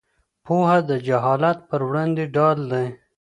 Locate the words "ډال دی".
2.35-2.87